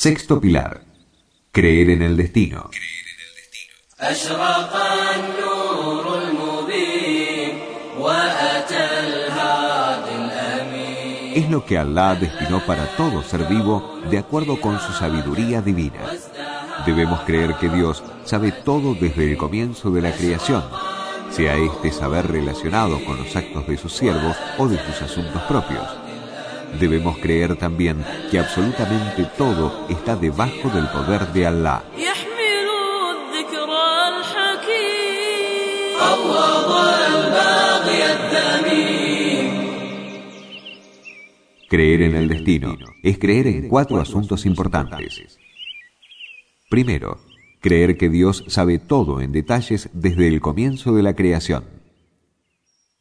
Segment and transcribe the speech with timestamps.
[0.00, 0.82] Sexto pilar.
[1.50, 2.70] Creer en el destino.
[11.34, 16.06] Es lo que Allah destinó para todo ser vivo de acuerdo con su sabiduría divina.
[16.86, 20.62] Debemos creer que Dios sabe todo desde el comienzo de la creación,
[21.32, 26.07] sea este saber relacionado con los actos de sus siervos o de sus asuntos propios.
[26.78, 31.82] Debemos creer también que absolutamente todo está debajo del poder de Allah.
[41.68, 45.38] Creer en el destino es creer en cuatro asuntos importantes.
[46.70, 47.20] Primero,
[47.60, 51.64] creer que Dios sabe todo en detalles desde el comienzo de la creación.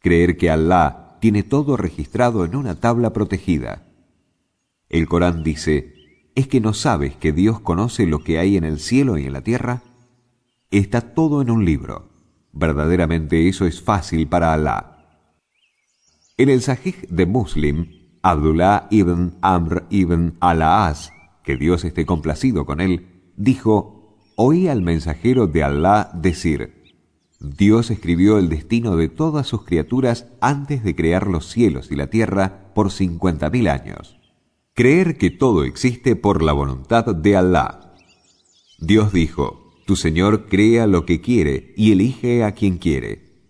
[0.00, 3.86] Creer que Allah tiene todo registrado en una tabla protegida.
[4.88, 5.94] El Corán dice,
[6.34, 9.32] ¿es que no sabes que Dios conoce lo que hay en el cielo y en
[9.32, 9.82] la tierra?
[10.70, 12.10] Está todo en un libro.
[12.52, 14.96] Verdaderamente eso es fácil para Allah.
[16.36, 17.86] En el Sahih de Muslim,
[18.22, 21.10] Abdullah ibn Amr ibn Al-As,
[21.44, 26.75] que Dios esté complacido con él, dijo, oí al mensajero de Allah decir,
[27.40, 32.08] Dios escribió el destino de todas sus criaturas antes de crear los cielos y la
[32.08, 34.18] tierra por cincuenta mil años.
[34.74, 37.94] Creer que todo existe por la voluntad de Allah.
[38.78, 43.40] Dios dijo, Tu Señor crea lo que quiere y elige a quien quiere.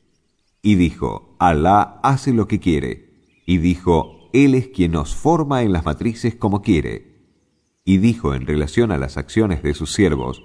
[0.62, 3.42] Y dijo, Alá hace lo que quiere.
[3.46, 7.16] Y dijo, Él es quien nos forma en las matrices como quiere
[7.88, 10.42] y dijo en relación a las acciones de sus siervos,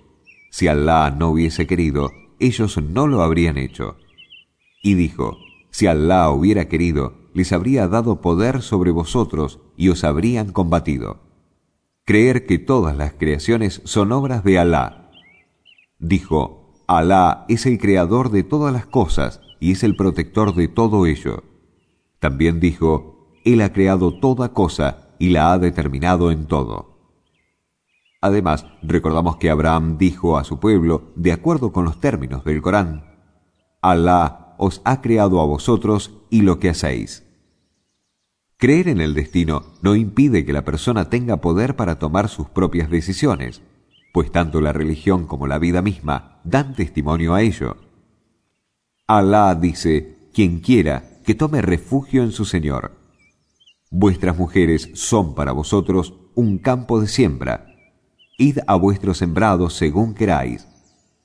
[0.51, 3.97] si Alá no hubiese querido, ellos no lo habrían hecho.
[4.83, 5.37] Y dijo,
[5.69, 11.21] si Alá hubiera querido, les habría dado poder sobre vosotros y os habrían combatido.
[12.03, 15.11] Creer que todas las creaciones son obras de Alá.
[15.99, 21.05] Dijo, Alá es el creador de todas las cosas y es el protector de todo
[21.05, 21.43] ello.
[22.19, 26.90] También dijo, Él ha creado toda cosa y la ha determinado en todo.
[28.21, 33.11] Además, recordamos que Abraham dijo a su pueblo, de acuerdo con los términos del Corán,
[33.81, 37.25] Alá os ha creado a vosotros y lo que hacéis.
[38.57, 42.91] Creer en el destino no impide que la persona tenga poder para tomar sus propias
[42.91, 43.63] decisiones,
[44.13, 47.77] pues tanto la religión como la vida misma dan testimonio a ello.
[49.07, 52.91] Alá dice, quien quiera que tome refugio en su Señor.
[53.89, 57.70] Vuestras mujeres son para vosotros un campo de siembra,
[58.37, 60.67] id a vuestros sembrados según queráis.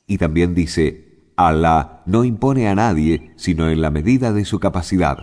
[0.06, 5.18] Y también dice, Alá no impone a nadie sino en la medida de su capacidad.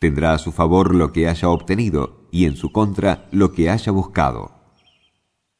[0.00, 3.92] Tendrá a su favor lo que haya obtenido y en su contra lo que haya
[3.92, 4.52] buscado.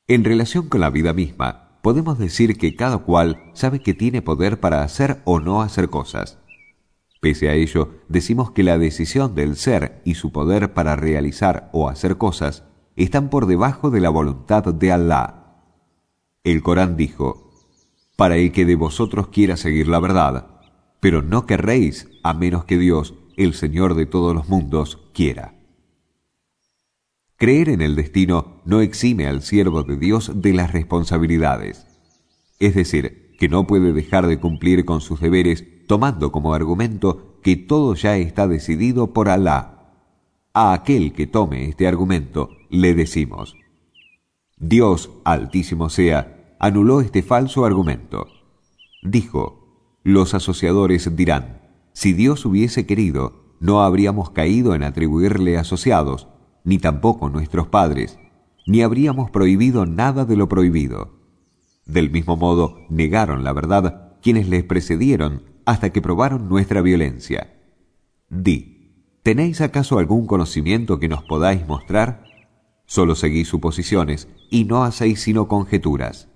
[0.06, 4.60] En relación con la vida misma, podemos decir que cada cual sabe que tiene poder
[4.60, 6.38] para hacer o no hacer cosas.
[7.20, 11.88] Pese a ello, decimos que la decisión del ser y su poder para realizar o
[11.88, 12.64] hacer cosas
[12.96, 15.37] están por debajo de la voluntad de Allah.
[16.50, 17.52] El Corán dijo,
[18.16, 20.46] Para el que de vosotros quiera seguir la verdad,
[20.98, 25.54] pero no querréis a menos que Dios, el Señor de todos los mundos, quiera.
[27.36, 31.86] Creer en el destino no exime al siervo de Dios de las responsabilidades.
[32.58, 37.56] Es decir, que no puede dejar de cumplir con sus deberes tomando como argumento que
[37.56, 39.92] todo ya está decidido por Alá.
[40.54, 43.54] A aquel que tome este argumento le decimos,
[44.56, 48.26] Dios, altísimo sea, anuló este falso argumento.
[49.02, 56.28] Dijo, los asociadores dirán, si Dios hubiese querido, no habríamos caído en atribuirle asociados,
[56.64, 58.18] ni tampoco nuestros padres,
[58.66, 61.18] ni habríamos prohibido nada de lo prohibido.
[61.86, 67.54] Del mismo modo, negaron la verdad quienes les precedieron hasta que probaron nuestra violencia.
[68.28, 72.24] Di, ¿tenéis acaso algún conocimiento que nos podáis mostrar?
[72.86, 76.28] Solo seguís suposiciones y no hacéis sino conjeturas.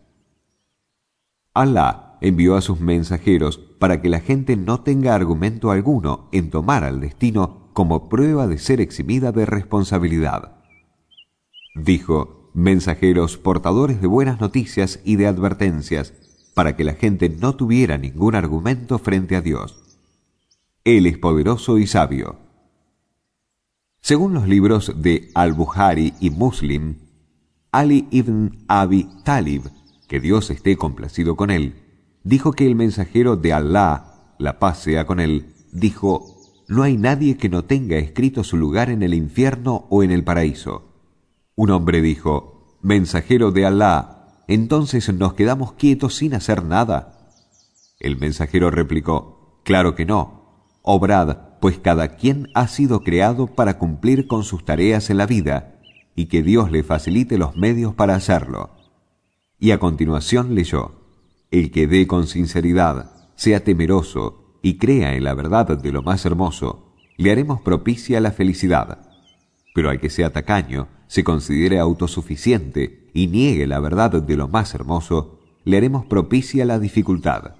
[1.54, 6.84] Alá envió a sus mensajeros para que la gente no tenga argumento alguno en tomar
[6.84, 10.56] al destino como prueba de ser eximida de responsabilidad.
[11.75, 16.14] Dijo, mensajeros portadores de buenas noticias y de advertencias,
[16.54, 19.78] para que la gente no tuviera ningún argumento frente a Dios.
[20.84, 22.37] Él es poderoso y sabio.
[24.00, 26.96] Según los libros de Al-Bukhari y Muslim,
[27.70, 29.62] Ali ibn Abi Talib,
[30.12, 31.73] que Dios esté complacido con él,
[32.23, 36.37] dijo que el mensajero de Allah, la paz sea con él, dijo,
[36.69, 40.23] no hay nadie que no tenga escrito su lugar en el infierno o en el
[40.23, 40.93] paraíso.
[41.55, 47.31] Un hombre dijo, Mensajero de Alá, entonces nos quedamos quietos sin hacer nada.
[47.99, 50.69] El mensajero replicó, Claro que no.
[50.82, 55.81] Obrad, pues cada quien ha sido creado para cumplir con sus tareas en la vida,
[56.15, 58.81] y que Dios le facilite los medios para hacerlo.
[59.62, 60.91] Y a continuación leyó,
[61.53, 66.26] El que dé con sinceridad, sea temeroso y crea en la verdad de lo más
[66.26, 69.09] hermoso, le haremos propicia la felicidad.
[69.73, 74.75] Pero al que sea tacaño, se considere autosuficiente y niegue la verdad de lo más
[74.75, 77.55] hermoso, le haremos propicia la dificultad.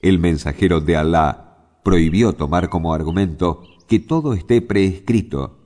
[0.00, 5.58] El mensajero de Alá prohibió tomar como argumento que todo esté prescrito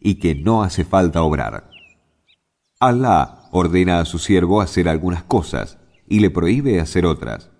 [0.00, 1.70] y que no hace falta obrar.
[2.80, 7.50] Alá ordena a su siervo hacer algunas cosas y le prohíbe hacer otras.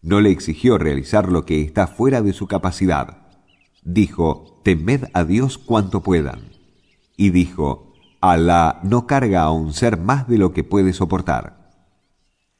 [0.00, 3.28] No le exigió realizar lo que está fuera de su capacidad.
[3.84, 6.50] Dijo, temed a Dios cuanto puedan.
[7.16, 11.62] Y dijo, Alá no carga a un ser más de lo que puede soportar.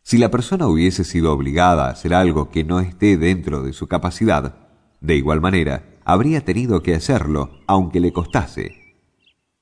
[0.03, 3.87] Si la persona hubiese sido obligada a hacer algo que no esté dentro de su
[3.87, 4.69] capacidad,
[5.01, 8.73] de igual manera, habría tenido que hacerlo, aunque le costase.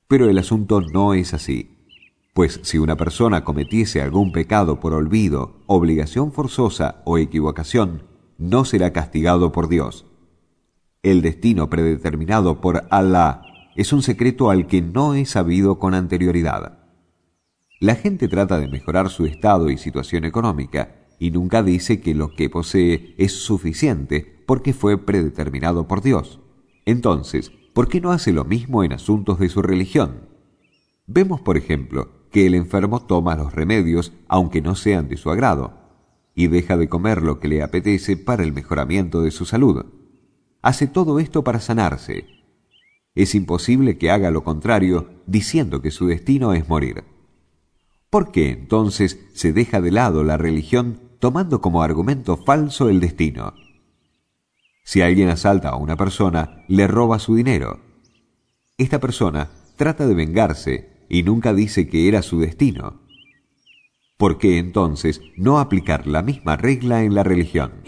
[0.09, 1.80] Pero el asunto no es así.
[2.33, 8.05] Pues si una persona cometiese algún pecado por olvido, obligación forzosa o equivocación,
[8.39, 10.07] no será castigado por Dios.
[11.03, 13.43] El destino predeterminado por Allah
[13.75, 16.79] es un secreto al que no es sabido con anterioridad.
[17.81, 22.35] La gente trata de mejorar su estado y situación económica y nunca dice que lo
[22.35, 26.41] que posee es suficiente porque fue predeterminado por Dios.
[26.85, 30.29] Entonces, ¿por qué no hace lo mismo en asuntos de su religión?
[31.07, 35.75] Vemos, por ejemplo, que el enfermo toma los remedios aunque no sean de su agrado,
[36.35, 39.85] y deja de comer lo que le apetece para el mejoramiento de su salud.
[40.63, 42.27] Hace todo esto para sanarse.
[43.15, 47.05] Es imposible que haga lo contrario diciendo que su destino es morir.
[48.09, 53.55] ¿Por qué entonces se deja de lado la religión tomando como argumento falso el destino?
[54.85, 57.81] Si alguien asalta a una persona, le roba su dinero.
[58.79, 63.03] Esta persona trata de vengarse y nunca dice que era su destino.
[64.17, 67.83] ¿Por qué entonces no aplicar la misma regla en la religión?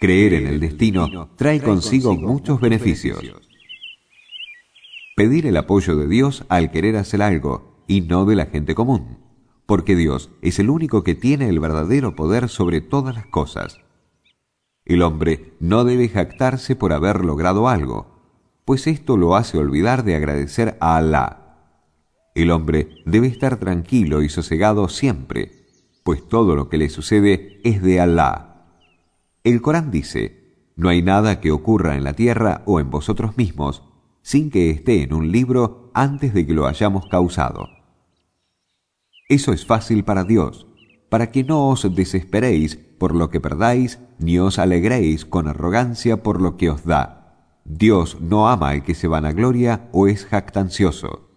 [0.00, 3.20] Creer en el destino trae consigo muchos beneficios
[5.20, 9.18] pedir el apoyo de Dios al querer hacer algo y no de la gente común,
[9.70, 13.78] porque Dios es el único que tiene el verdadero poder sobre todas las cosas.
[14.84, 18.18] El hombre no debe jactarse por haber logrado algo,
[18.64, 21.68] pues esto lo hace olvidar de agradecer a Alá.
[22.34, 25.52] El hombre debe estar tranquilo y sosegado siempre,
[26.02, 28.66] pues todo lo que le sucede es de Alá.
[29.44, 33.84] El Corán dice, no hay nada que ocurra en la tierra o en vosotros mismos
[34.22, 37.79] sin que esté en un libro antes de que lo hayamos causado.
[39.30, 40.66] Eso es fácil para Dios,
[41.08, 46.42] para que no os desesperéis por lo que perdáis, ni os alegréis con arrogancia por
[46.42, 47.56] lo que os da.
[47.64, 51.30] Dios no ama al que se vanagloria o es jactancioso.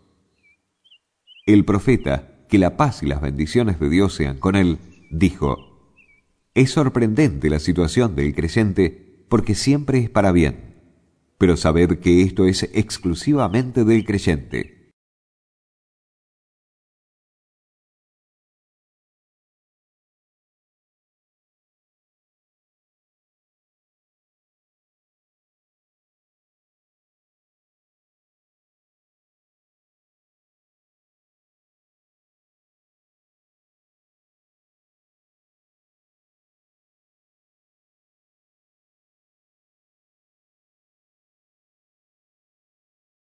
[1.46, 4.80] El profeta, que la paz y las bendiciones de Dios sean con él,
[5.10, 5.58] dijo,
[6.54, 10.74] Es sorprendente la situación del creyente porque siempre es para bien
[11.44, 14.73] pero sabed que esto es exclusivamente del creyente.